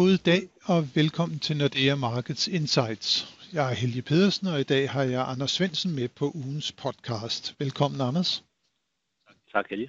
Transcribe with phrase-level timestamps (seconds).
[0.00, 3.34] God dag og velkommen til Nordea Markets Insights.
[3.52, 7.54] Jeg er Helge Pedersen, og i dag har jeg Anders Svensen med på ugens podcast.
[7.58, 8.44] Velkommen, Anders.
[9.52, 9.88] Tak, Helge.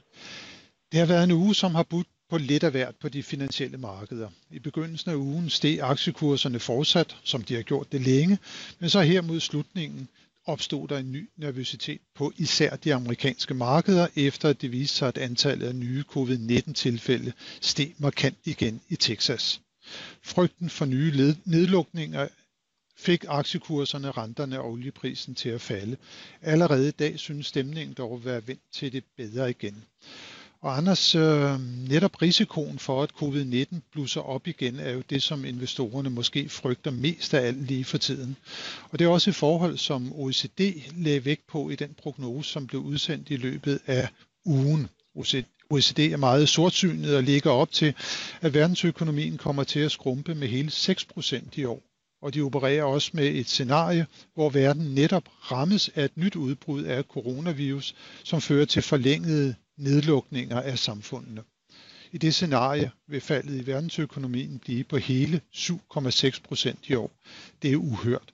[0.91, 3.77] Det har været en uge, som har budt på lidt af hvert på de finansielle
[3.77, 4.29] markeder.
[4.49, 8.37] I begyndelsen af ugen steg aktiekurserne fortsat, som de har gjort det længe,
[8.79, 10.07] men så her mod slutningen
[10.45, 15.07] opstod der en ny nervøsitet på især de amerikanske markeder, efter at det viste sig,
[15.07, 19.61] at antallet af nye covid-19-tilfælde steg markant igen i Texas.
[20.21, 22.27] Frygten for nye nedlukninger
[22.97, 25.97] fik aktiekurserne, renterne og olieprisen til at falde.
[26.41, 29.83] Allerede i dag synes stemningen dog at være vendt til det bedre igen.
[30.61, 35.45] Og Anders, øh, netop risikoen for, at covid-19 blusser op igen, er jo det, som
[35.45, 38.37] investorerne måske frygter mest af alt lige for tiden.
[38.89, 40.61] Og det er også et forhold, som OECD
[40.97, 44.07] lagde vægt på i den prognose, som blev udsendt i løbet af
[44.45, 44.87] ugen.
[45.71, 47.93] OECD er meget sortsynet og ligger op til,
[48.41, 51.81] at verdensøkonomien kommer til at skrumpe med hele 6% i år.
[52.21, 56.83] Og de opererer også med et scenarie, hvor verden netop rammes af et nyt udbrud
[56.83, 61.41] af coronavirus, som fører til forlængede nedlukninger af samfundene.
[62.11, 67.11] I det scenarie vil faldet i verdensøkonomien blive på hele 7,6 procent i år.
[67.61, 68.33] Det er uhørt.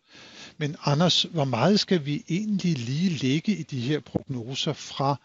[0.57, 5.15] Men Anders, hvor meget skal vi egentlig lige lægge i de her prognoser fra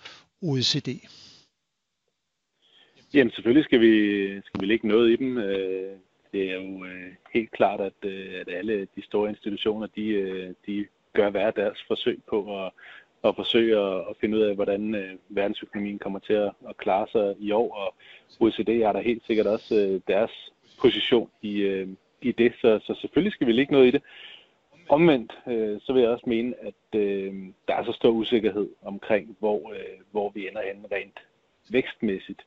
[0.43, 0.89] OECD?
[3.15, 3.95] Jamen selvfølgelig skal vi,
[4.41, 5.39] skal vi lægge noget i dem.
[5.39, 5.97] Øh,
[6.33, 10.87] det er jo øh, helt klart, at, øh, at alle de store institutioner, de, de
[11.13, 12.73] gør hver deres forsøg på at,
[13.25, 17.75] at forsøge at, finde ud af, hvordan verdensøkonomien kommer til at, klare sig i år.
[17.75, 17.95] Og
[18.41, 21.85] OECD har der helt sikkert også deres position i,
[22.23, 24.03] i det, så, så selvfølgelig skal vi lægge noget i det.
[24.89, 27.35] Omvendt, øh, så vil jeg også mene, at øh,
[27.69, 31.19] der er så stor usikkerhed omkring, hvor, øh, hvor vi ender hen rent
[31.71, 32.43] vækstmæssigt,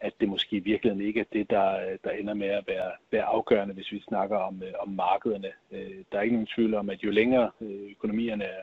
[0.00, 2.90] at det måske i virkeligheden ikke er det, der, øh, der ender med at være,
[3.10, 5.48] være afgørende, hvis vi snakker om, øh, om markederne.
[5.72, 8.62] Øh, der er ikke nogen tvivl om, at jo længere øh, økonomierne er,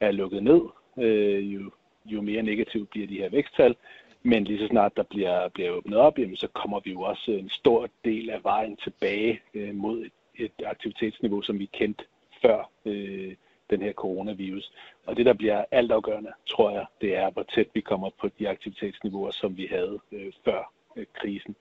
[0.00, 0.60] er lukket ned,
[0.98, 1.70] øh, jo,
[2.06, 3.76] jo mere negativt bliver de her væksttal.
[4.22, 7.30] Men lige så snart der bliver, bliver åbnet op, jamen, så kommer vi jo også
[7.30, 12.04] en stor del af vejen tilbage øh, mod et, et aktivitetsniveau, som vi kendte
[12.42, 13.34] før øh,
[13.70, 14.72] den her coronavirus.
[15.06, 18.48] Og det, der bliver altafgørende, tror jeg, det er, hvor tæt vi kommer på de
[18.48, 21.56] aktivitetsniveauer, som vi havde øh, før øh, krisen.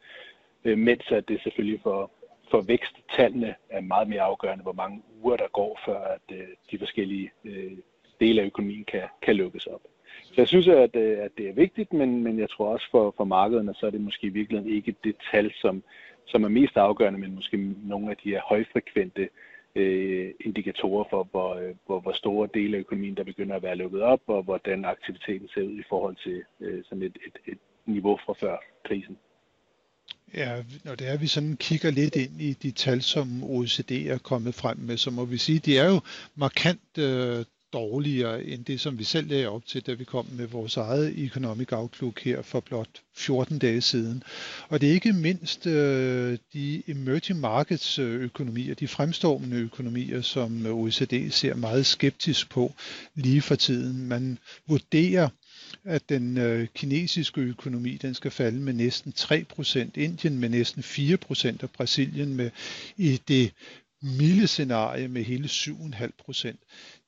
[0.66, 2.12] Øh, mens at det selvfølgelig for,
[2.52, 6.80] for væksttallene er meget mere afgørende, hvor mange uger der går, før at øh, de
[6.80, 7.72] forskellige øh,
[8.20, 9.82] dele af økonomien kan, kan lukkes op.
[10.24, 13.14] Så jeg synes, at, øh, at det er vigtigt, men, men jeg tror også for,
[13.18, 15.84] for markederne, så er det måske i virkeligheden ikke det tal, som,
[16.26, 19.30] som er mest afgørende, men måske nogle af de her højfrekvente
[19.76, 23.76] øh, indikatorer for, hvor, øh, hvor, hvor store dele af økonomien, der begynder at være
[23.76, 27.60] lukket op, og hvordan aktiviteten ser ud i forhold til øh, sådan et, et, et
[27.86, 29.18] niveau fra før krisen.
[30.34, 33.92] Ja, når det er, at vi sådan kigger lidt ind i de tal, som OECD
[33.92, 36.00] er kommet frem med, så må vi sige, at de er jo
[36.36, 40.48] markant øh, dårligere end det, som vi selv lagde op til, da vi kom med
[40.48, 44.24] vores eget Economic Outlook her for blot 14 dage siden.
[44.70, 50.66] Og det er ikke mindst øh, de emerging markets øh, økonomier, de fremstående økonomier, som
[50.66, 52.74] øh, OECD ser meget skeptisk på
[53.16, 54.08] lige for tiden.
[54.08, 54.38] Man
[54.68, 55.30] vurderer,
[55.84, 61.64] at den øh, kinesiske økonomi den skal falde med næsten 3%, Indien med næsten 4%
[61.64, 62.50] og Brasilien med
[62.98, 63.54] i det
[64.02, 66.60] milde scenarie med hele 7,5 procent.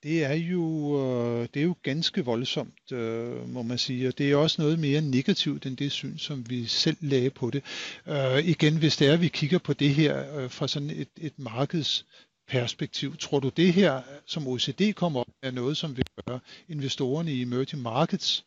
[0.03, 0.66] Det er jo
[1.02, 4.80] øh, det er jo ganske voldsomt, øh, må man sige, og det er også noget
[4.80, 7.64] mere negativt end det syn, som vi selv lagde på det.
[8.08, 11.09] Øh, igen, hvis det er, at vi kigger på det her øh, fra sådan et,
[11.18, 12.06] et markeds
[12.47, 13.18] perspektiv.
[13.18, 16.40] Tror du det her, som OECD kommer op, er noget, som vil gøre
[16.70, 18.46] investorerne i emerging markets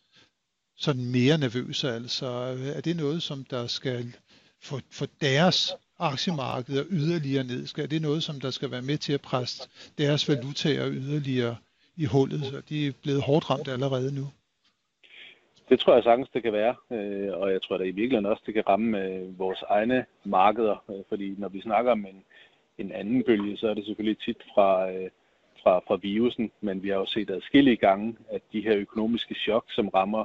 [0.76, 1.92] sådan mere nervøse?
[1.92, 2.26] Altså,
[2.74, 4.12] er det noget, som der skal
[4.62, 7.66] få, få deres aktiemarkeder yderligere ned?
[7.66, 9.68] Skal det noget, som der skal være med til at presse
[9.98, 11.56] deres valutaer yderligere
[11.96, 14.26] i hullet, så de er blevet hårdt ramt allerede nu?
[15.68, 18.42] Det tror jeg sagtens, det kan være, øh, og jeg tror da i virkeligheden også,
[18.46, 22.24] det kan ramme øh, vores egne markeder, øh, fordi når vi snakker om en,
[22.78, 24.90] en anden bølge, så er det selvfølgelig tit fra,
[25.62, 29.64] fra, fra virusen, men vi har jo set adskillige gange, at de her økonomiske chok,
[29.68, 30.24] som rammer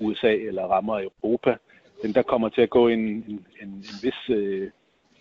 [0.00, 1.56] USA eller rammer Europa,
[2.02, 4.65] den der kommer til at gå en, en, en, en vis øh,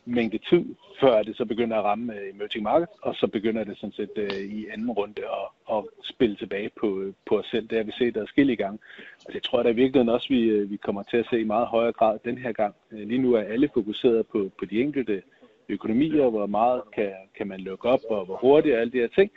[0.06, 0.66] mængde tid,
[1.00, 4.12] før det så begynder at ramme øh, emerging market, og så begynder det sådan set
[4.16, 7.68] øh, i anden runde at, at spille tilbage på, øh, på os selv.
[7.68, 8.80] Det har vi set adskillige gange,
[9.26, 11.40] og det tror jeg da i virkeligheden også, vi, øh, vi kommer til at se
[11.40, 12.76] i meget højere grad den her gang.
[12.92, 15.22] Lige nu er alle fokuseret på, på de enkelte
[15.70, 19.08] økonomier, hvor meget kan, kan man lukke op, og hvor hurtigt og alle de her
[19.08, 19.32] ting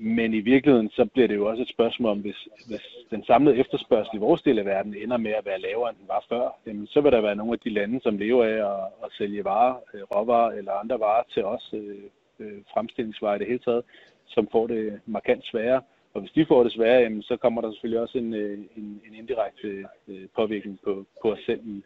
[0.00, 2.80] men i virkeligheden, så bliver det jo også et spørgsmål om, hvis, hvis
[3.10, 6.08] den samlede efterspørgsel i vores del af verden ender med at være lavere, end den
[6.08, 8.84] var før, jamen, så vil der være nogle af de lande, som lever af at,
[9.04, 12.02] at sælge varer, øh, råvarer eller andre varer til os, øh,
[12.38, 13.84] øh, fremstillingsvarer i det hele taget,
[14.26, 15.82] som får det markant sværere.
[16.14, 19.00] Og hvis de får det sværere, jamen, så kommer der selvfølgelig også en, øh, en,
[19.06, 21.82] en indirekte øh, påvirkning på, på os selv i,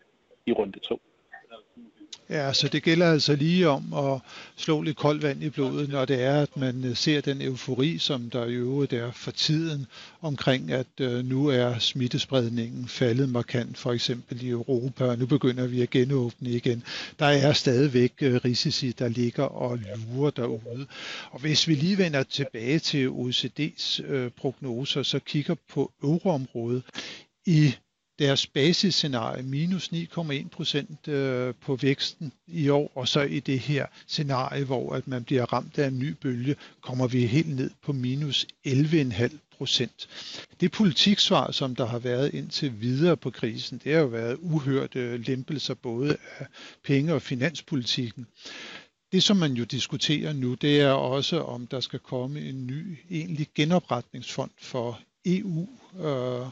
[0.47, 1.01] i runde to.
[2.31, 4.21] Ja, så det gælder altså lige om at
[4.57, 7.99] slå lidt koldt vand i blodet, når det er, at man øh, ser den eufori,
[7.99, 9.87] som der i øvrigt er for tiden
[10.21, 15.67] omkring, at øh, nu er smittespredningen faldet markant, for eksempel i Europa, og nu begynder
[15.67, 16.83] vi at genåbne igen.
[17.19, 20.87] Der er stadigvæk øh, risici, der ligger og lurer derude.
[21.31, 24.03] Og hvis vi lige vender tilbage til OECD's
[24.37, 26.83] prognoser, så kigger på euroområdet,
[27.47, 27.75] i
[28.23, 33.87] deres basisscenarie minus 9,1 procent øh, på væksten i år, og så i det her
[34.07, 37.93] scenarie, hvor at man bliver ramt af en ny bølge, kommer vi helt ned på
[37.93, 40.09] minus 11,5 procent.
[40.61, 45.17] Det politiksvar, som der har været indtil videre på krisen, det har jo været uhørte
[45.17, 46.47] lempelser både af
[46.85, 48.27] penge- og finanspolitikken.
[49.13, 52.99] Det, som man jo diskuterer nu, det er også, om der skal komme en ny
[53.11, 55.69] egentlig genopretningsfond for EU.
[56.01, 56.47] Øh,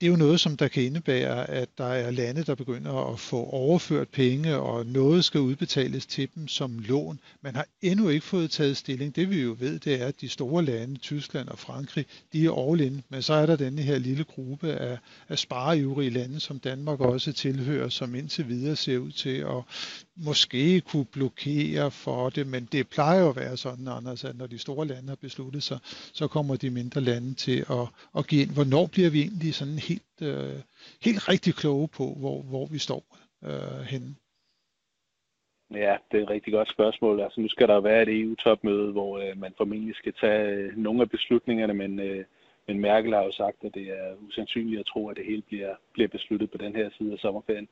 [0.00, 3.20] det er jo noget, som der kan indebære, at der er lande, der begynder at
[3.20, 7.20] få overført penge, og noget skal udbetales til dem som lån.
[7.42, 9.16] Man har endnu ikke fået taget stilling.
[9.16, 12.70] Det vi jo ved, det er, at de store lande, Tyskland og Frankrig, de er
[12.70, 13.02] all in.
[13.08, 14.98] Men så er der denne her lille gruppe af,
[15.28, 19.62] af spareivrige lande, som Danmark også tilhører, som indtil videre ser ud til at
[20.16, 24.46] måske kunne blokere for det, men det plejer jo at være sådan, Anders, at når
[24.46, 25.78] de store lande har besluttet sig,
[26.14, 27.86] så kommer de mindre lande til at,
[28.18, 28.50] at give ind.
[28.54, 30.60] Hvornår bliver vi egentlig sådan helt, øh,
[31.04, 33.02] helt rigtig kloge på, hvor, hvor vi står
[33.44, 34.14] øh, henne?
[35.70, 37.20] Ja, det er et rigtig godt spørgsmål.
[37.20, 41.02] Altså, nu skal der være et EU-topmøde, hvor øh, man formentlig skal tage øh, nogle
[41.02, 42.24] af beslutningerne, men øh,
[42.66, 45.74] men Merkel har jo sagt, at det er usandsynligt at tro, at det hele bliver,
[45.92, 47.68] bliver besluttet på den her side af sommerferien.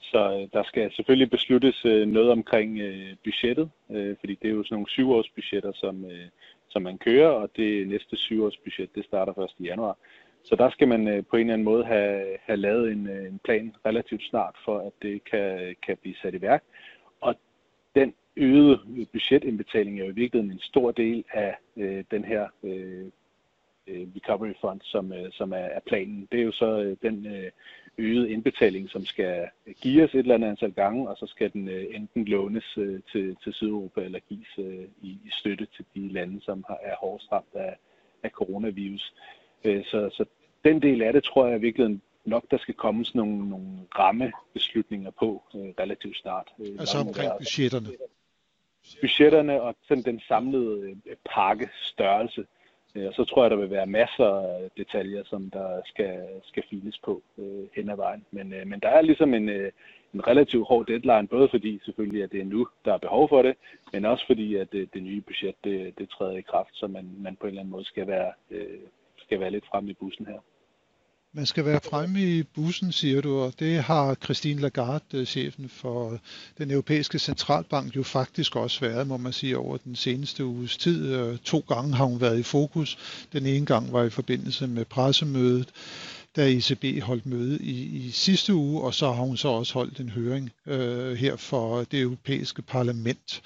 [0.00, 4.54] Så øh, der skal selvfølgelig besluttes øh, noget omkring øh, budgettet, øh, fordi det er
[4.54, 6.28] jo sådan nogle syvårsbudgetter, som, øh,
[6.68, 9.50] som man kører, og det næste syvårsbudget, det starter 1.
[9.60, 9.96] januar.
[10.44, 13.26] Så der skal man øh, på en eller anden måde have, have lavet en, øh,
[13.26, 16.62] en plan relativt snart, for at det kan, kan blive sat i værk.
[17.20, 17.34] Og
[17.94, 23.06] den øgede budgetindbetaling er jo i virkeligheden en stor del af øh, den her øh,
[23.86, 26.28] øh, recovery fund, som, øh, som er, er planen.
[26.32, 27.50] Det er jo så øh, den øh,
[27.98, 29.48] øgede indbetaling, som skal
[29.80, 33.36] gives et eller andet antal gange, og så skal den øh, enten lånes øh, til,
[33.44, 37.32] til Sydeuropa eller gives øh, i, i støtte til de lande, som har, er hårdest
[37.32, 37.76] ramt af,
[38.22, 39.14] af coronavirus.
[39.64, 40.24] Øh, så, så
[40.64, 43.68] den del af det tror jeg virkelig nok, der skal komme sådan nogle, nogle
[43.98, 46.54] rammebeslutninger på øh, relativt snart.
[46.60, 47.88] Øh, altså omkring budgetterne?
[49.00, 52.46] Budgetterne og sådan den samlede øh, pakke størrelse.
[52.96, 56.62] Øh, og så tror jeg, der vil være masser af detaljer, som der skal, skal
[56.70, 58.24] files på øh, hen ad vejen.
[58.30, 59.72] Men, øh, men der er ligesom en, øh,
[60.14, 63.42] en relativt hård deadline, både fordi selvfølgelig, at det er nu, der er behov for
[63.42, 63.54] det,
[63.92, 67.10] men også fordi, at det, det nye budget, det, det træder i kraft, så man,
[67.18, 68.80] man på en eller anden måde skal være, øh,
[69.18, 70.40] skal være lidt frem i bussen her.
[71.36, 75.68] Man skal være fremme i bussen, siger du, og det har Christine Lagarde, øh, chefen
[75.68, 76.18] for
[76.58, 81.12] den europæiske centralbank, jo faktisk også været, må man sige, over den seneste uges tid.
[81.14, 82.98] Øh, to gange har hun været i fokus.
[83.32, 85.68] Den ene gang var i forbindelse med pressemødet,
[86.36, 90.00] da ECB holdt møde i, i sidste uge, og så har hun så også holdt
[90.00, 93.42] en høring øh, her for det europæiske parlament.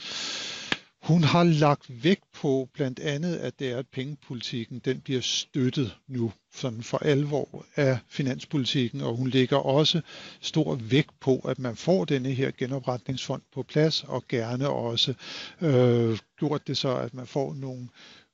[1.11, 5.97] Hun har lagt vægt på blandt andet, at det er, at pengepolitikken den bliver støttet
[6.09, 10.01] nu sådan for alvor af finanspolitikken, og hun lægger også
[10.41, 15.15] stor vægt på, at man får denne her genopretningsfond på plads, og gerne også
[15.61, 17.89] øh, gjort det så, at man får nogle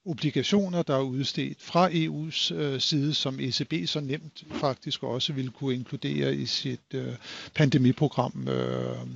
[0.07, 5.51] obligationer, der er udstedt fra EU's øh, side, som ECB så nemt faktisk også ville
[5.51, 7.15] kunne inkludere i sit øh,
[7.55, 8.49] pandemiprogram.
[8.49, 9.07] Øh,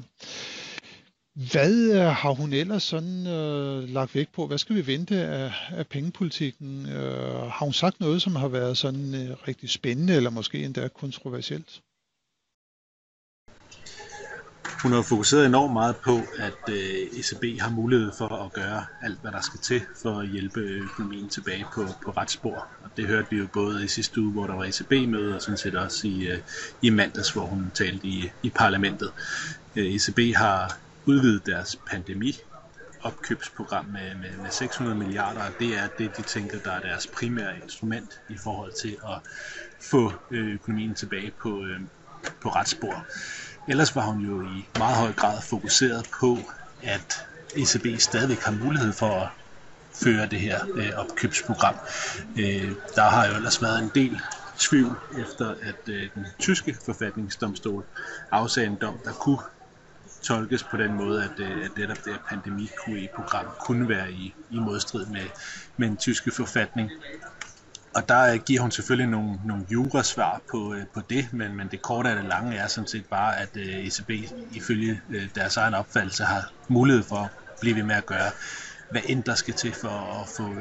[1.34, 4.46] hvad øh, har hun ellers sådan øh, lagt vægt på?
[4.46, 6.86] Hvad skal vi vente af, af pengepolitikken?
[6.88, 10.88] Øh, har hun sagt noget, som har været sådan øh, rigtig spændende, eller måske endda
[10.88, 11.82] kontroversielt?
[14.82, 19.20] Hun har fokuseret enormt meget på, at øh, ECB har mulighed for at gøre alt,
[19.20, 22.66] hvad der skal til for at hjælpe øh, økonomien tilbage på, på ret spor.
[22.84, 25.58] Og det hørte vi jo både i sidste uge, hvor der var ECB-møde, og sådan
[25.58, 26.38] set også i, øh,
[26.82, 29.12] i mandags, hvor hun talte i, i parlamentet.
[29.76, 32.32] Øh, ECB har udvide deres pandemi
[33.02, 37.06] opkøbsprogram med, med, med 600 milliarder, og det er det, de tænker, der er deres
[37.06, 39.18] primære instrument i forhold til at
[39.90, 41.80] få øh, økonomien tilbage på, øh,
[42.42, 43.06] på ret spor.
[43.68, 46.38] Ellers var hun jo i meget høj grad fokuseret på,
[46.82, 47.26] at
[47.56, 49.28] ECB stadigvæk har mulighed for at
[50.04, 51.74] føre det her øh, opkøbsprogram.
[52.38, 54.20] Øh, der har jo ellers været en del
[54.58, 57.84] tvivl efter, at øh, den tyske forfatningsdomstol
[58.30, 59.38] afsagde en dom, der kunne
[60.22, 64.58] tolkes på den måde, at, øh, at netop det her pandemi-QE-program kunne være i, i
[64.58, 65.26] modstrid med,
[65.76, 66.90] med en tyske forfatning.
[67.94, 71.68] Og der øh, giver hun selvfølgelig nogle, nogle jurasvar på, øh, på det, men, men
[71.68, 74.10] det korte af det lange er sådan set bare, at ECB
[74.52, 75.00] ifølge
[75.34, 78.30] deres egen opfattelse har mulighed for at blive ved med at gøre,
[78.90, 80.54] hvad end der skal til for at få,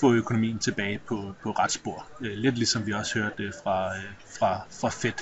[0.00, 2.06] få økonomien tilbage på, på retsspor.
[2.16, 2.28] spor.
[2.28, 3.92] lidt ligesom vi også hørte fra,
[4.38, 5.12] fra, fra Fed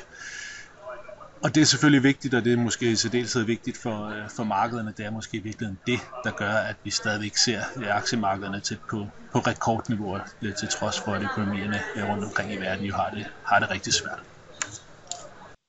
[1.44, 4.44] og det er selvfølgelig vigtigt, og det er måske i særdeleshed vigtigt for, øh, for
[4.44, 4.94] markederne.
[4.96, 7.60] Det er måske i virkeligheden det, der gør, at vi stadigvæk ser
[7.98, 8.98] aktiemarkederne til på,
[9.32, 11.78] på rekordniveauer, øh, til trods for, at økonomierne
[12.10, 14.22] rundt omkring i verden jo har det, har det rigtig svært.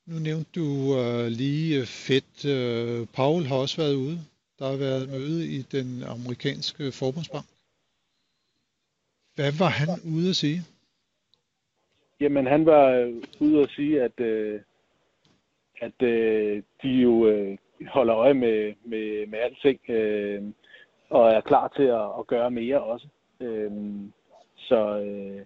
[0.05, 0.67] Nu nævnte du
[0.99, 2.33] uh, lige fedt.
[2.55, 4.19] Uh, Paul har også været ude.
[4.59, 7.45] Der har været møde i den amerikanske forbundsbank.
[9.35, 10.61] Hvad var han ude at sige?
[12.19, 12.85] Jamen, han var
[13.39, 14.61] ude at sige, at, uh
[15.81, 17.57] at øh, de jo øh,
[17.87, 20.43] holder øje med, med, med alting, øh,
[21.09, 23.07] og er klar til at, at gøre mere også.
[23.39, 23.71] Øh,
[24.55, 25.45] så øh,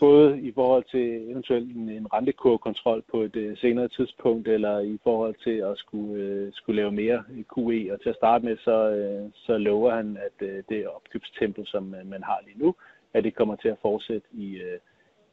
[0.00, 4.98] både i forhold til eventuelt en, en rentekurkontrol på et øh, senere tidspunkt, eller i
[5.02, 7.92] forhold til at skulle, øh, skulle lave mere QE.
[7.92, 11.94] Og til at starte med, så, øh, så lover han, at øh, det opkøbstempo, som
[11.94, 12.74] øh, man har lige nu,
[13.14, 14.78] at det kommer til at fortsætte i, øh,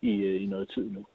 [0.01, 1.05] i, øh, i noget tid nu.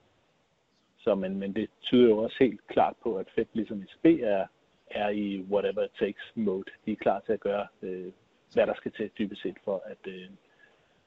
[1.04, 4.46] Så, men, men det tyder jo også helt klart på, at Fed ligesom ECB er,
[4.90, 6.70] er i whatever it takes mode.
[6.86, 8.12] De er klar til at gøre, øh,
[8.52, 10.28] hvad der skal til dybest set for at, øh,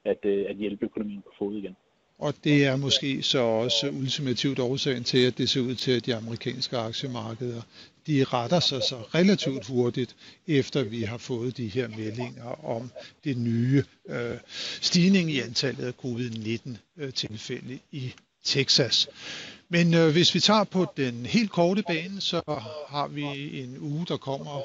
[0.04, 1.76] at, øh, at hjælpe økonomien på fod igen.
[2.18, 6.06] Og det er måske så også ultimativt årsagen til, at det ser ud til, at
[6.06, 7.62] de amerikanske aktiemarkeder
[8.06, 12.90] de retter sig så relativt hurtigt, efter vi har fået de her meldinger om
[13.24, 14.38] det nye øh,
[14.80, 19.08] stigning i antallet af covid-19 øh, tilfælde i Texas.
[19.68, 22.42] Men øh, hvis vi tager på den helt korte bane, så
[22.88, 24.60] har vi en uge, der kommer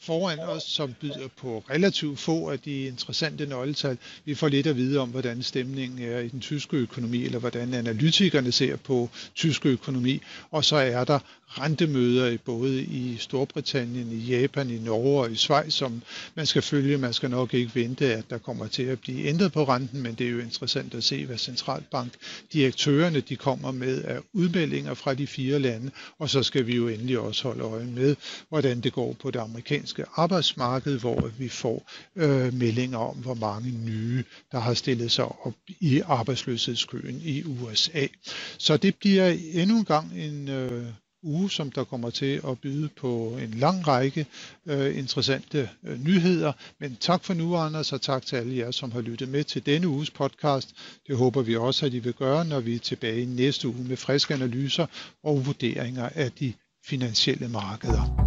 [0.00, 3.98] foran os, som byder på relativt få af de interessante nøgletal.
[4.24, 7.74] Vi får lidt at vide om, hvordan stemningen er i den tyske økonomi, eller hvordan
[7.74, 10.20] analytikerne ser på tysk økonomi.
[10.50, 11.18] Og så er der
[11.58, 16.02] rentemøder både i Storbritannien, i Japan, i Norge og i Schweiz, som
[16.34, 16.98] man skal følge.
[16.98, 20.14] Man skal nok ikke vente, at der kommer til at blive ændret på renten, men
[20.14, 25.26] det er jo interessant at se, hvad centralbankdirektørerne de kommer med af udmeldinger fra de
[25.26, 28.16] fire lande, og så skal vi jo endelig også holde øje med,
[28.48, 33.70] hvordan det går på det amerikanske arbejdsmarked, hvor vi får øh, meldinger om, hvor mange
[33.70, 38.06] nye, der har stillet sig op i arbejdsløshedskøen i USA.
[38.58, 40.86] Så det bliver endnu en gang en øh,
[41.26, 44.26] uge, som der kommer til at byde på en lang række
[44.66, 46.52] øh, interessante øh, nyheder.
[46.80, 49.66] Men tak for nu, Anders, og tak til alle jer, som har lyttet med til
[49.66, 50.74] denne uges podcast.
[51.06, 53.96] Det håber vi også, at I vil gøre, når vi er tilbage næste uge med
[53.96, 54.86] friske analyser
[55.24, 56.52] og vurderinger af de
[56.86, 58.25] finansielle markeder.